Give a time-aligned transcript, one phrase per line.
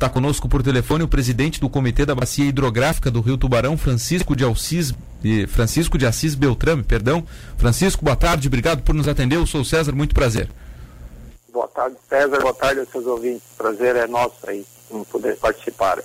[0.00, 4.34] Está conosco por telefone o presidente do Comitê da Bacia Hidrográfica do Rio Tubarão, Francisco
[4.34, 4.94] de Assis,
[5.46, 7.22] Francisco de Assis Beltrame, perdão.
[7.58, 9.36] Francisco, boa tarde, obrigado por nos atender.
[9.36, 10.48] Eu sou o César, muito prazer.
[11.52, 13.42] Boa tarde, César, boa tarde aos seus ouvintes.
[13.58, 15.98] Prazer é nosso aí em poder participar.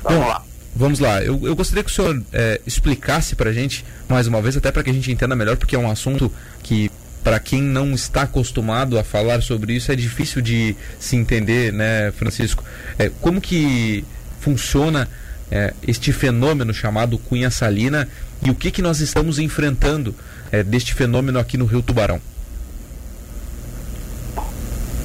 [0.00, 0.44] Vamos Bom, lá.
[0.76, 4.40] Vamos lá, eu, eu gostaria que o senhor é, explicasse para a gente, mais uma
[4.40, 6.32] vez, até para que a gente entenda melhor, porque é um assunto
[6.62, 6.88] que
[7.22, 12.12] para quem não está acostumado a falar sobre isso, é difícil de se entender, né,
[12.12, 12.64] Francisco?
[12.98, 14.04] É, como que
[14.40, 15.08] funciona
[15.50, 18.08] é, este fenômeno chamado cunha salina
[18.44, 20.14] e o que, que nós estamos enfrentando
[20.50, 22.20] é, deste fenômeno aqui no Rio Tubarão?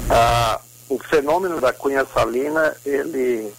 [0.09, 3.51] Ah, o fenômeno da cunha salina, ele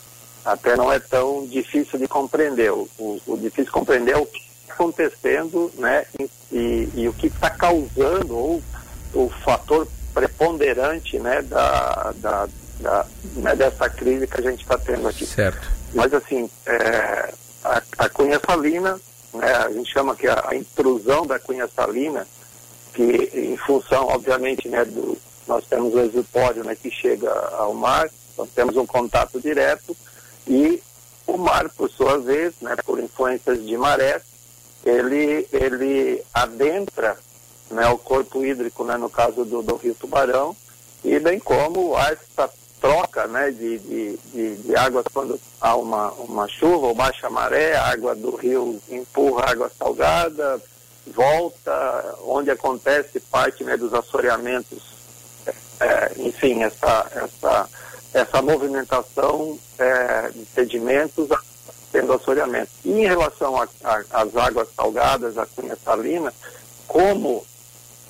[0.45, 2.70] até não é tão difícil de compreender.
[2.70, 4.45] O, o, difícil compreender é o que
[4.77, 6.05] acontecendo, né,
[6.53, 8.62] e, e o que está causando, ou
[9.15, 12.48] o fator preponderante, né, da, da,
[12.81, 15.25] da né, dessa crise que a gente está tendo aqui.
[15.25, 15.67] Certo.
[15.95, 17.33] Mas assim, é,
[17.65, 19.00] a, a cunha salina,
[19.33, 22.27] né, a gente chama que a, a intrusão da cunha salina,
[22.93, 28.09] que em função, obviamente, né, do, nós temos o exupório né, que chega ao mar,
[28.37, 29.97] nós temos um contato direto
[30.47, 30.83] e
[31.27, 34.20] o mar, por sua vez, né, por influências de maré,
[34.87, 37.17] ele, ele adentra
[37.70, 40.56] né, o corpo hídrico, né, no caso do, do rio Tubarão,
[41.05, 42.48] e bem como essa
[42.81, 47.75] troca né, de, de, de, de águas quando há uma, uma chuva ou baixa maré,
[47.75, 50.62] a água do rio empurra água salgada,
[51.09, 54.78] volta, onde acontece parte né, dos assoreamentos,
[55.81, 57.69] é, enfim, essa, essa,
[58.15, 61.28] essa movimentação é, de sedimentos
[61.97, 62.70] tendo assoreamento.
[62.84, 66.33] E em relação às águas salgadas, a cunha salina,
[66.86, 67.42] como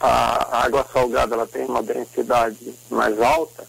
[0.01, 3.65] a, a água salgada ela tem uma densidade mais alta,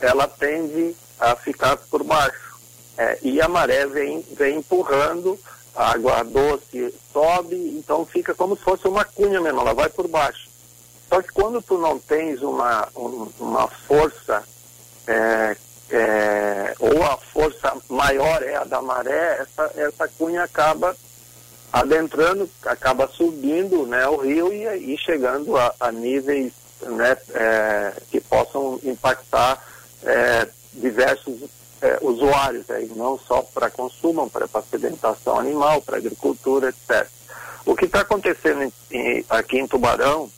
[0.00, 2.58] ela tende a ficar por baixo.
[2.98, 5.38] É, e a maré vem, vem empurrando,
[5.76, 10.08] a água doce sobe, então fica como se fosse uma cunha mesmo, ela vai por
[10.08, 10.50] baixo.
[11.08, 14.42] Só que quando tu não tens uma, um, uma força
[15.06, 15.56] é,
[15.92, 20.96] é, ou a força maior é a da maré, essa, essa cunha acaba
[21.70, 28.20] adentrando, acaba subindo né, o rio e, e chegando a, a níveis né, é, que
[28.20, 29.62] possam impactar
[30.02, 31.42] é, diversos
[31.82, 37.06] é, usuários, aí, não só para consumo, para sedentação animal, para agricultura, etc.
[37.66, 40.30] O que está acontecendo em, aqui em Tubarão,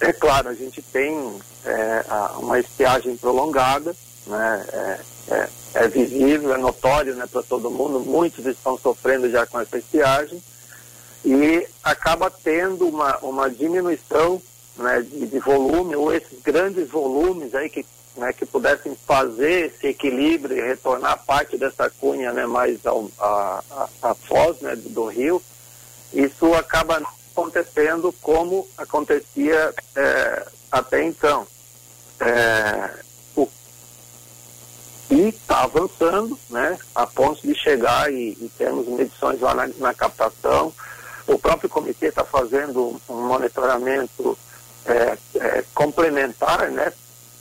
[0.00, 2.04] é claro, a gente tem é,
[2.38, 3.94] uma estiagem prolongada,
[4.26, 4.66] né?
[4.72, 5.00] É,
[5.30, 9.78] é, é visível, é notório né, para todo mundo, muitos estão sofrendo já com essa
[9.78, 10.42] estiagem
[11.24, 14.42] e acaba tendo uma, uma diminuição
[14.76, 17.86] né, de, de, volume, ou esses grandes volumes aí que,
[18.16, 23.62] né, que pudessem fazer esse equilíbrio e retornar parte dessa cunha né, mais ao, a,
[23.70, 25.40] a, a foz né, do rio,
[26.12, 27.00] isso acaba
[27.40, 31.46] acontecendo como acontecia é, até então.
[32.20, 32.90] É,
[35.10, 39.92] e está avançando, né, a ponto de chegar e, e temos medições lá na, na
[39.92, 40.72] captação.
[41.26, 44.38] O próprio comitê está fazendo um monitoramento
[44.86, 46.92] é, é, complementar, né,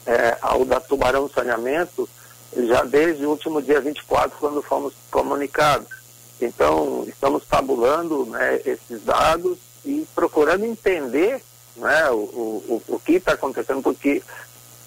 [0.08, 2.10] é, ao da Tubarão Saneamento,
[2.56, 5.88] já desde o último dia 24, quando fomos comunicados.
[6.42, 11.42] Então, estamos tabulando né, esses dados e procurando entender
[11.76, 14.22] né, o, o, o que está acontecendo, porque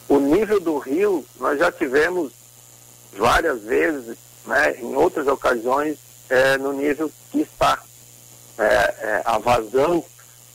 [0.08, 2.32] o nível do rio, nós já tivemos
[3.16, 4.16] várias vezes,
[4.46, 5.98] né, em outras ocasiões,
[6.28, 7.78] é, no nível que está.
[8.58, 10.04] É, é, a vazão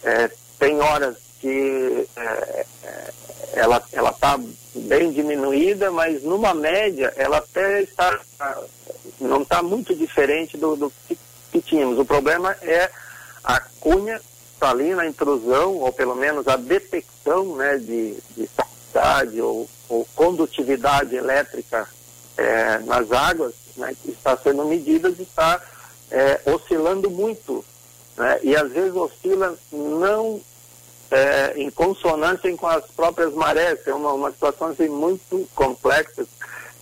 [0.03, 3.13] é, tem horas que é, é,
[3.53, 4.39] ela está
[4.75, 8.19] bem diminuída, mas numa média ela até está
[9.19, 11.17] não está muito diferente do, do que,
[11.51, 11.97] que, tínhamos.
[11.97, 12.89] O problema é
[13.47, 14.21] a cunha
[14.59, 18.49] salina, a intrusão, ou pelo menos a detecção né, de, de
[19.41, 21.87] ou, ou condutividade elétrica
[22.35, 25.61] é, nas águas, né, que está sendo medida e está
[26.11, 27.63] é, oscilando muito.
[28.17, 30.41] Né, e às vezes oscila não
[31.09, 33.79] é, em consonância com as próprias marés.
[33.87, 36.25] É uma, uma situação assim, muito complexa,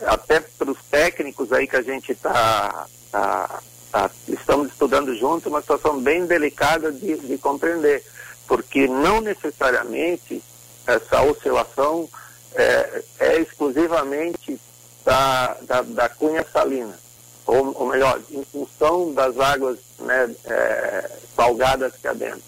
[0.02, 2.88] até para os técnicos aí que a gente está.
[3.12, 3.62] Tá,
[3.96, 8.04] tá, estamos estudando junto, uma situação bem delicada de, de compreender,
[8.46, 10.44] porque não necessariamente
[10.86, 12.10] essa oscilação
[12.56, 14.60] é, é exclusivamente
[15.06, 17.00] da, da, da cunha salina,
[17.46, 22.42] ou, ou, melhor, em função das águas né, é, salgadas que adentram.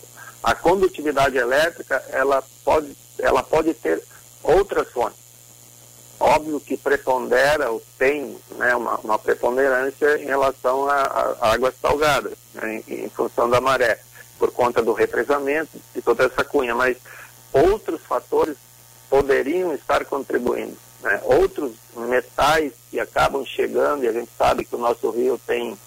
[0.43, 4.03] A condutividade elétrica, ela pode, ela pode ter
[4.43, 5.26] outras fontes.
[6.19, 12.33] Óbvio que prepondera ou tem né, uma, uma preponderância em relação a, a águas salgadas,
[12.55, 13.99] né, em, em, função da maré,
[14.39, 16.97] por conta do represamento e toda essa cunha, mas
[17.53, 18.57] outros fatores
[19.09, 20.75] poderiam estar contribuindo.
[21.01, 21.21] Né?
[21.23, 25.77] Outros metais que acabam chegando, e a gente sabe que o nosso rio tem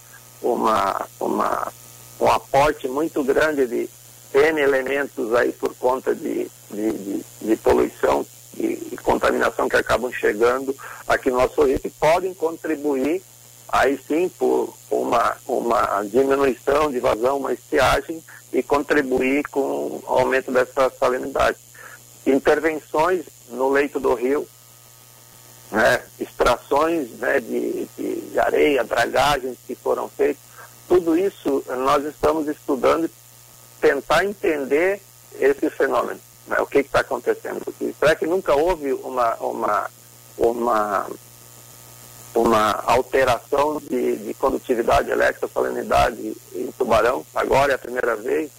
[0.40, 1.72] uma, uma,
[2.20, 3.88] um aporte muito grande de
[4.32, 8.24] N elementos aí por conta de, de, de, de poluição
[8.56, 10.74] e, e, contaminação que acabam chegando
[11.06, 13.22] aqui no nosso rio que podem contribuir
[13.68, 20.50] aí sim por uma, uma diminuição de vazão, uma estiagem e contribuir com o aumento
[20.50, 21.58] dessa salinidade.
[22.26, 24.46] Intervenções no leito do rio,
[25.70, 30.42] né, extrações né, de, de, areia, dragagens que foram feitas,
[30.88, 33.10] tudo isso nós estamos estudando e
[33.80, 35.00] tentar entender
[35.38, 36.20] esse fenômeno
[36.58, 37.94] o que está acontecendo aqui.
[37.98, 39.90] Será que nunca houve uma, uma,
[40.36, 41.06] uma,
[42.34, 47.24] uma alteração de, de condutividade elétrica, salinidade em Tubarão?
[47.34, 48.50] Agora é a primeira vez.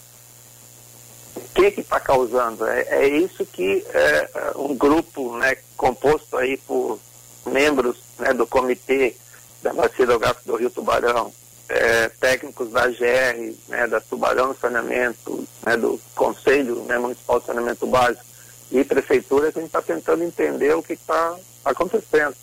[1.35, 2.65] O que está causando?
[2.65, 6.99] É, é, isso que é, um grupo né, composto aí por
[7.45, 9.15] membros né, do comitê
[9.61, 11.31] da Bacia do Gasto do Rio Tubarão,
[11.71, 17.87] é, técnicos da GR, né, da Tubarão Saneamento, né, do Conselho né, Municipal de Saneamento
[17.87, 18.25] Básico
[18.71, 22.35] e Prefeitura, que a gente está tentando entender o que está acontecendo.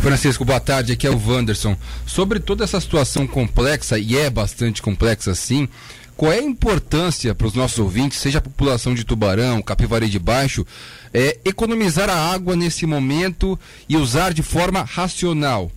[0.00, 0.92] Francisco, boa tarde.
[0.92, 1.76] Aqui é o Wanderson.
[2.06, 5.68] Sobre toda essa situação complexa, e é bastante complexa sim,
[6.16, 10.18] qual é a importância para os nossos ouvintes, seja a população de Tubarão, Capivari de
[10.18, 10.66] Baixo,
[11.12, 15.70] é, economizar a água nesse momento e usar de forma racional?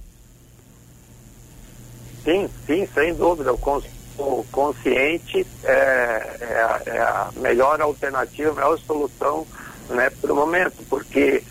[2.24, 3.54] Sim, sim, sem dúvida.
[3.54, 9.48] O, consciente é, é, a, é, a melhor alternativa, a melhor solução
[9.90, 11.42] né, para o momento, porque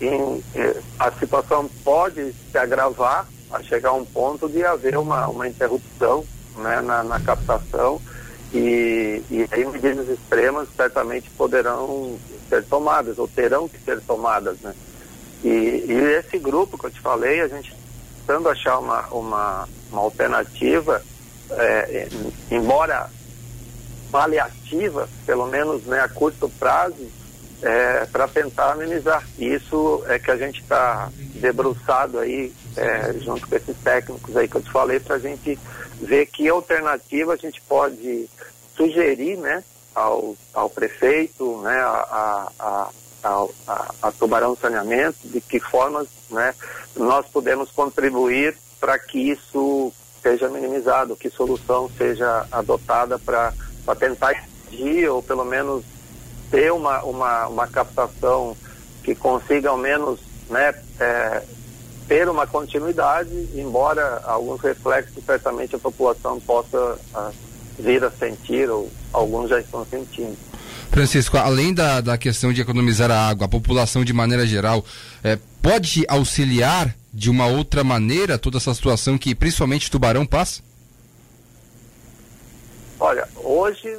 [0.00, 5.28] em, é, a situação pode se agravar a chegar a um ponto de haver uma,
[5.28, 6.24] uma interrupção
[6.56, 8.00] né, na, na captação
[8.52, 12.18] e, e aí medidas extremas certamente poderão
[12.48, 14.58] ser tomadas ou terão que ser tomadas.
[14.60, 14.74] Né?
[15.44, 17.74] E, e esse grupo que eu te falei, a gente
[18.26, 21.00] tentando achar uma, uma, uma alternativa,
[21.50, 22.08] é,
[22.50, 23.08] embora
[24.10, 27.08] paliativa, pelo menos né, a curto prazo,
[27.62, 29.24] é, para tentar amenizar.
[29.38, 34.56] Isso é que a gente está debruçado aí, é, junto com esses técnicos aí que
[34.56, 35.56] eu te falei, para a gente
[36.00, 38.28] ver que alternativa a gente pode
[38.76, 39.62] sugerir né,
[39.94, 42.88] ao, ao prefeito, né, a, a, a,
[43.28, 46.54] a, a Tubarão Saneamento, de que formas né,
[46.96, 49.92] nós podemos contribuir para que isso
[50.22, 53.52] seja minimizado, que solução seja adotada para
[53.98, 55.84] tentar impedir ou pelo menos
[56.50, 58.56] ter uma, uma, uma captação
[59.02, 60.20] que consiga ao menos
[60.50, 61.42] né, é,
[62.08, 67.30] ter uma continuidade, embora alguns reflexos certamente a população possa a,
[67.78, 70.36] vir a sentir ou alguns já estão sentindo.
[70.90, 74.84] Francisco, além da, da questão de economizar a água, a população de maneira geral
[75.22, 80.62] é, pode auxiliar de uma outra maneira toda essa situação que principalmente Tubarão passa?
[82.98, 83.94] Olha, hoje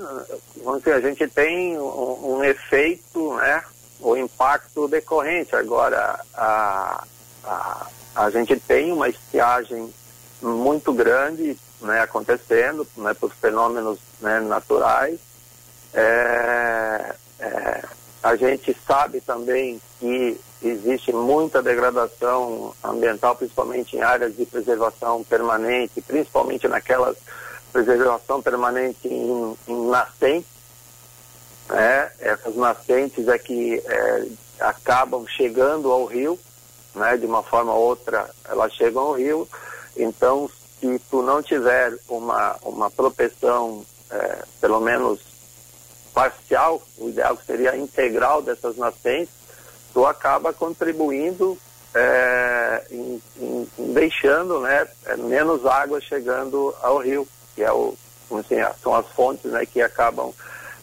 [0.64, 3.64] vamos dizer, a gente tem um, um efeito, né,
[4.00, 5.56] o impacto decorrente.
[5.56, 7.04] Agora, a,
[7.44, 9.92] a, a gente tem uma estiagem
[10.42, 15.20] muito grande né, acontecendo né, por fenômenos né, naturais
[15.94, 17.84] é, é,
[18.24, 26.02] a gente sabe também que existe muita degradação ambiental, principalmente em áreas de preservação permanente,
[26.02, 27.18] principalmente naquelas
[27.72, 30.50] preservação permanente em, em nascentes.
[31.70, 32.12] Né?
[32.20, 34.28] Essas nascentes é que é,
[34.60, 36.40] acabam chegando ao rio,
[36.96, 37.18] né?
[37.18, 39.48] de uma forma ou outra elas chegam ao rio.
[39.96, 45.20] Então, se tu não tiver uma, uma proteção, é, pelo menos
[46.18, 49.30] parcial, o ideal seria integral dessas nascentes,
[49.94, 51.56] tu acaba contribuindo
[51.94, 57.96] é, em, em, em deixando né, é, menos água chegando ao rio, que é o,
[58.32, 60.34] assim, são as fontes né, que acabam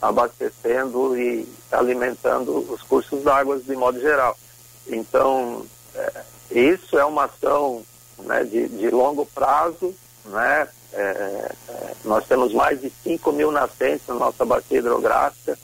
[0.00, 4.38] abastecendo e alimentando os cursos d'água de modo geral.
[4.86, 6.22] Então, é,
[6.52, 7.84] isso é uma ação
[8.18, 9.92] né, de, de longo prazo,
[10.26, 15.58] né, é, é, nós temos mais de 5 mil nascentes na nossa bacia hidrográfica.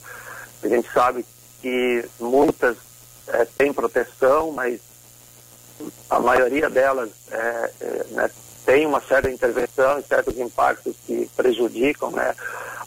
[0.61, 1.25] A gente sabe
[1.61, 2.77] que muitas
[3.27, 4.79] é, têm proteção, mas
[6.09, 8.31] a maioria delas é, é, né,
[8.65, 12.35] tem uma certa intervenção e certos impactos que prejudicam né,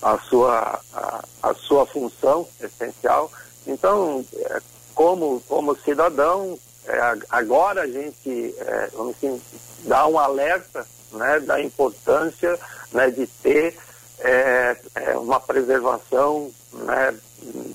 [0.02, 3.30] a, sua, a, a, sua função essencial.
[3.66, 4.60] Então, é,
[4.94, 9.40] como, como cidadão, é, agora a gente, é, vamos assim,
[9.84, 12.58] dá um alerta né, da importância
[12.92, 13.76] né, de ter
[14.20, 17.14] é, é, uma preservação né,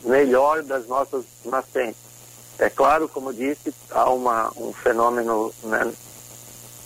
[0.03, 2.01] melhor das nossas nascentes.
[2.57, 5.91] É claro, como disse, há uma, um fenômeno né,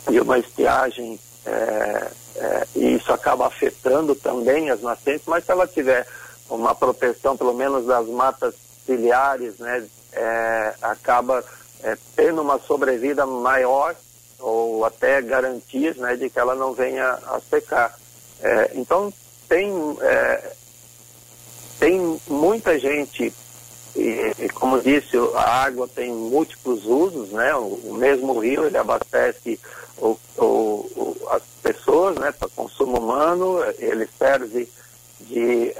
[0.10, 5.68] de uma estiagem é, é, e isso acaba afetando também as nascentes, mas se ela
[5.68, 6.08] tiver
[6.50, 8.54] uma proteção, pelo menos das matas
[8.86, 11.44] ciliares, né, é, acaba
[11.84, 13.96] é, tendo uma sobrevida maior
[14.44, 17.98] ou até garantias né, de que ela não venha a secar.
[18.42, 19.12] É, então
[19.48, 19.72] tem,
[20.02, 20.52] é,
[21.80, 23.34] tem muita gente,
[23.96, 27.56] e, e, como disse, a água tem múltiplos usos, né?
[27.56, 29.60] O, o mesmo rio ele abastece
[29.98, 34.70] o, o, as pessoas né, para consumo humano, ele serve
[35.22, 35.74] de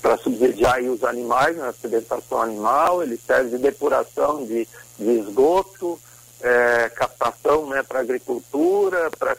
[0.00, 5.98] para subsidiar os animais na acidentação animal, ele serve de depuração de, de esgoto,
[6.42, 9.36] é, captação né, para agricultura, para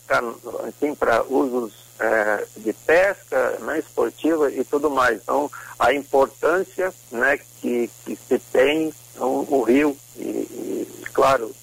[0.67, 0.95] assim,
[1.29, 5.21] usos é, de pesca né, esportiva e tudo mais.
[5.21, 11.53] Então, a importância né, que, que se tem o, o rio, e, e, claro,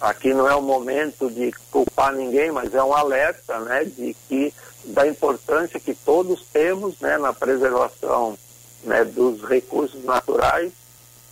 [0.00, 4.52] aqui não é o momento de culpar ninguém, mas é um alerta né, de que
[4.84, 8.38] da importância que todos temos né, na preservação
[8.84, 10.72] né, dos recursos naturais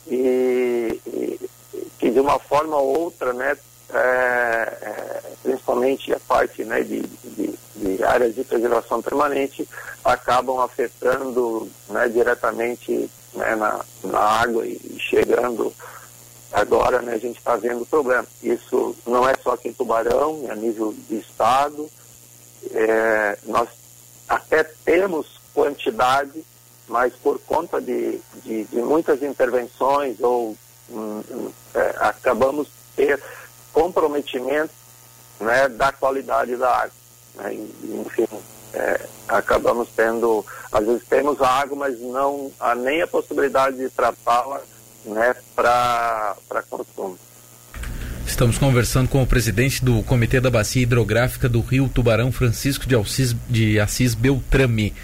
[0.07, 1.41] e, e,
[1.99, 3.57] que de uma forma ou outra, né,
[3.93, 9.69] é, é, principalmente a parte né, de, de, de, áreas de preservação permanente,
[10.05, 15.73] acabam afetando né, diretamente né, na, na água e chegando
[16.53, 18.27] agora né, a gente está vendo o problema.
[18.43, 21.89] Isso não é só aqui em Tubarão, é a nível de estado.
[22.73, 23.69] É, nós
[24.29, 26.45] até temos quantidade
[26.89, 30.57] mas por conta de, de, de muitas intervenções ou
[31.75, 33.21] é, acabamos ter
[33.73, 34.73] comprometimento
[35.41, 36.93] né, da qualidade da água.
[37.37, 38.27] Né, enfim,
[38.75, 43.89] é, acabamos tendo, às vezes temos a água, mas não há nem a possibilidade de
[43.91, 44.61] tratá-la
[45.05, 46.37] né, para
[46.69, 47.19] consumo.
[48.27, 52.95] Estamos conversando com o presidente do Comitê da Bacia Hidrográfica do Rio Tubarão, Francisco de
[52.95, 54.95] Assis, de Assis Beltrame.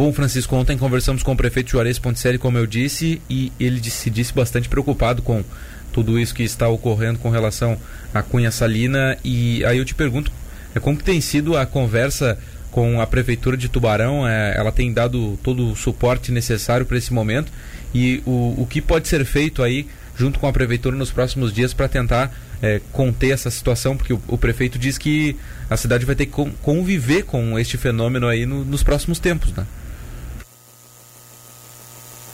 [0.00, 4.08] Bom, Francisco, ontem conversamos com o prefeito Juarez Ponticelli, como eu disse, e ele se
[4.08, 5.44] disse bastante preocupado com
[5.92, 7.76] tudo isso que está ocorrendo com relação
[8.14, 9.18] à Cunha Salina.
[9.22, 10.32] E aí eu te pergunto,
[10.74, 12.38] é, como que tem sido a conversa
[12.70, 14.26] com a prefeitura de Tubarão?
[14.26, 17.52] É, ela tem dado todo o suporte necessário para esse momento
[17.94, 21.74] e o, o que pode ser feito aí junto com a prefeitura nos próximos dias
[21.74, 25.36] para tentar é, conter essa situação, porque o, o, prefeito diz que
[25.68, 29.66] a cidade vai ter que conviver com este fenômeno aí no, nos próximos tempos, né?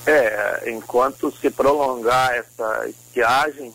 [0.06, 3.72] É, enquanto se prolongar essa estiagem,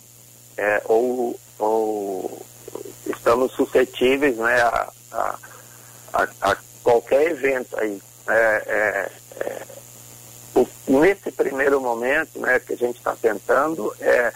[0.57, 2.45] é, ou, ou
[3.05, 8.01] estamos suscetíveis né, a, a, a, qualquer evento aí.
[8.27, 9.65] É, é, é
[10.55, 14.33] o, nesse primeiro momento né, que a gente está tentando é,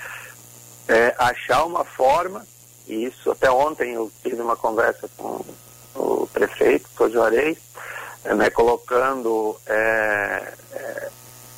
[0.88, 2.46] é, achar uma forma,
[2.88, 5.44] e isso até ontem eu tive uma conversa com
[5.96, 7.58] o prefeito, o Juarez,
[8.24, 11.05] né, colocando é, é,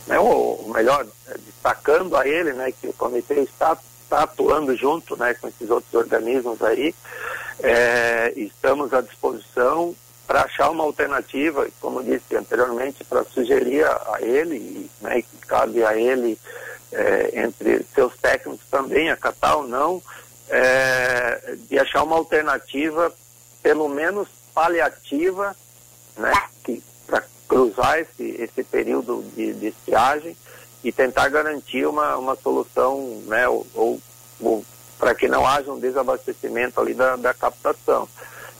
[0.07, 1.05] né, ou, melhor,
[1.45, 5.93] destacando a ele, né, que o comitê está, está atuando junto, né, com esses outros
[5.93, 6.95] organismos aí,
[7.59, 9.95] é, estamos à disposição
[10.25, 15.83] para achar uma alternativa, como disse anteriormente, para sugerir a, a ele, né, que cabe
[15.83, 16.37] a ele,
[16.91, 20.01] é, entre seus técnicos também, acatar ou não,
[20.49, 23.11] é, de achar uma alternativa,
[23.61, 25.55] pelo menos paliativa,
[26.17, 26.33] né,
[26.63, 26.81] que
[27.47, 30.35] cruzar esse, esse período de, de estiagem
[30.83, 34.01] e tentar garantir uma, uma solução, né, ou, ou,
[34.39, 34.65] ou
[34.99, 38.07] para que não haja um desabastecimento ali da, da captação.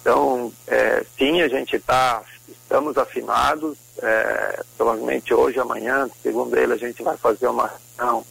[0.02, 6.78] Então, é, sim, a gente está, estamos afinados, é, provavelmente hoje, amanhã, segundo ele, a
[6.78, 8.26] gente vai fazer uma reunião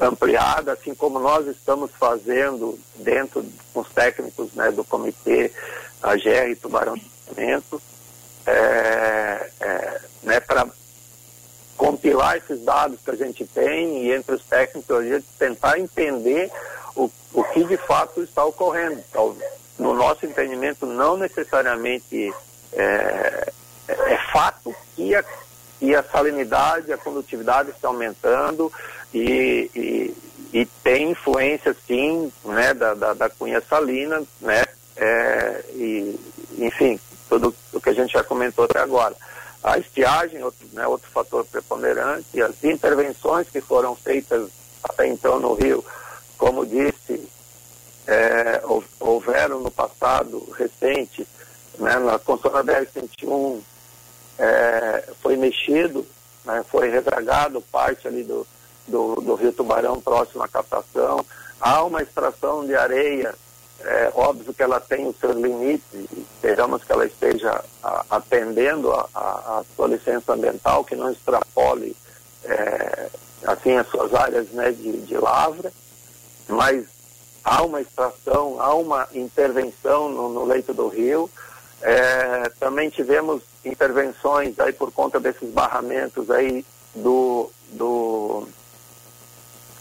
[0.00, 5.52] ampliada, assim como nós estamos fazendo dentro com os técnicos né, do comitê
[6.02, 7.12] AGR Tubarão de
[8.46, 9.23] é,
[10.34, 10.66] né, para
[11.76, 16.50] compilar esses dados que a gente tem e entre os técnicos a gente tentar entender
[16.94, 19.02] o, o que de fato está ocorrendo.
[19.08, 19.36] Então,
[19.78, 22.32] no nosso entendimento, não necessariamente
[22.72, 23.52] é,
[23.88, 25.24] é fato que a,
[25.78, 28.72] que a salinidade, a condutividade está aumentando
[29.12, 30.16] e, e,
[30.52, 34.64] e tem influência sim né, da, da, da cunha salina, né,
[34.96, 36.20] é, e,
[36.58, 36.98] enfim,
[37.28, 39.14] tudo o que a gente já comentou até agora.
[39.64, 44.50] A estiagem, outro, né, outro fator preponderante, as intervenções que foram feitas
[44.82, 45.82] até então no Rio,
[46.36, 47.26] como disse,
[48.06, 48.62] é,
[49.00, 51.26] houveram no passado recente,
[51.78, 53.60] né, na construção da BR-101
[54.38, 56.06] é, foi mexido,
[56.44, 58.46] né, foi redragado parte ali do,
[58.86, 61.24] do, do, Rio Tubarão próximo à captação.
[61.58, 63.34] Há uma extração de areia,
[63.80, 67.62] é, óbvio que ela tem os seus limites, esperamos que ela esteja
[68.08, 69.20] atendendo a, a,
[69.58, 71.96] a, sua licença ambiental, que não extrapole
[72.44, 73.08] é,
[73.44, 75.72] assim as suas áreas né, de, de lavra,
[76.48, 76.86] mas
[77.44, 81.30] há uma extração, há uma intervenção no, no leito do rio.
[81.82, 86.64] É, também tivemos intervenções aí por conta desses barramentos aí
[86.94, 88.48] do, do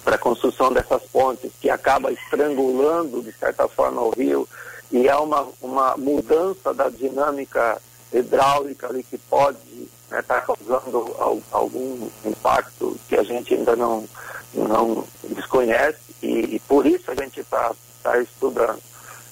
[0.04, 4.48] para a construção dessas pontes que acaba estrangulando de certa forma o rio
[4.92, 7.82] e há uma, uma mudança da dinâmica
[8.14, 9.58] hidráulica ali que pode
[10.04, 11.16] estar né, tá causando
[11.52, 14.08] algum impacto que a gente ainda não,
[14.54, 18.80] não desconhece e, e por isso a gente está tá estudando.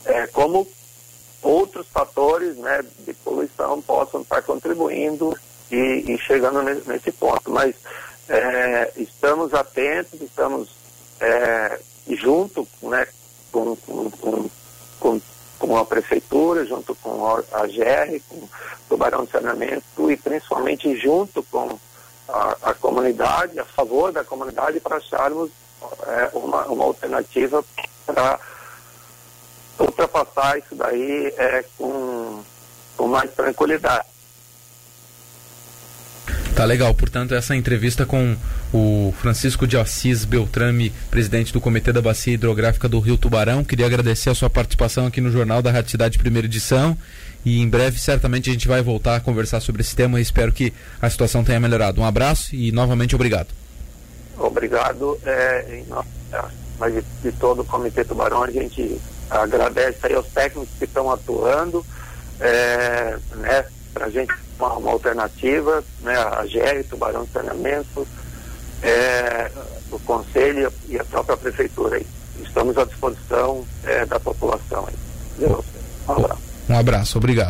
[0.05, 0.67] É, como
[1.41, 5.37] outros fatores né, de poluição possam estar contribuindo
[5.71, 7.49] e, e chegando nesse, nesse, ponto.
[7.51, 7.75] Mas
[8.31, 10.69] é, estamos atentos, estamos
[11.19, 13.05] é, junto né,
[13.51, 14.49] com, com,
[14.99, 15.21] com,
[15.59, 18.49] com, a prefeitura, junto com a GR, com o
[18.87, 21.77] Tubarão de Saneamento e principalmente junto com
[22.29, 25.51] a, a comunidade, a favor da comunidade, para acharmos
[26.07, 27.63] é, uma, uma alternativa
[28.05, 28.39] para
[29.77, 32.41] ultrapassar isso daí é, com,
[32.95, 34.10] com mais tranquilidade.
[36.61, 38.37] Tá legal, portanto, essa entrevista com
[38.71, 43.63] o Francisco de Assis Beltrame, presidente do Comitê da Bacia Hidrográfica do Rio Tubarão.
[43.63, 46.95] Queria agradecer a sua participação aqui no Jornal da Rádio Cidade Primeira Edição.
[47.43, 50.53] E em breve, certamente, a gente vai voltar a conversar sobre esse tema e espero
[50.53, 51.99] que a situação tenha melhorado.
[51.99, 53.47] Um abraço e novamente obrigado.
[54.37, 55.17] Obrigado.
[55.25, 55.81] É,
[56.77, 59.01] mas de, de todo o Comitê Tubarão, a gente
[59.31, 61.83] agradece aí aos técnicos que estão atuando,
[62.39, 64.31] é, né, para a gente
[64.61, 68.07] uma, uma, alternativa, né, a GR, Tubarão de Saneamento,
[68.83, 69.51] é,
[69.91, 71.97] o Conselho e a própria Prefeitura.
[71.97, 72.05] Aí.
[72.41, 74.87] Estamos à disposição é, da população.
[74.87, 74.95] Aí.
[76.07, 76.41] Um abraço.
[76.69, 77.39] Um abraço, obrigado.